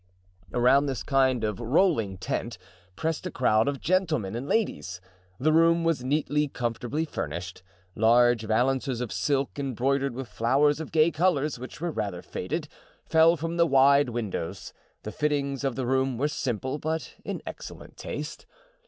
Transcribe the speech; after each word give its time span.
Around 0.51 0.87
this 0.87 1.03
kind 1.03 1.43
of 1.43 1.59
rolling 1.59 2.17
tent 2.17 2.57
pressed 2.95 3.27
a 3.27 3.29
crowd 3.29 3.67
of 3.67 3.79
gentlemen 3.79 4.35
and 4.35 4.47
ladies. 4.49 4.99
The 5.39 5.53
room 5.53 5.83
was 5.83 6.03
neatly, 6.03 6.47
comfortably 6.47 7.05
furnished. 7.05 7.61
Large 7.93 8.41
valances 8.45 8.99
of 8.99 9.11
silk, 9.11 9.59
embroidered 9.59 10.15
with 10.15 10.27
flowers 10.27 10.79
of 10.79 10.91
gay 10.91 11.11
colors, 11.11 11.59
which 11.59 11.79
were 11.79 11.91
rather 11.91 12.23
faded, 12.23 12.67
fell 13.05 13.37
from 13.37 13.57
the 13.57 13.67
wide 13.67 14.09
windows; 14.09 14.73
the 15.03 15.11
fittings 15.11 15.63
of 15.63 15.75
the 15.75 15.85
room 15.85 16.17
were 16.17 16.27
simple, 16.27 16.79
but 16.79 17.13
in 17.23 17.39
excellent 17.45 17.95
taste. 17.95 18.47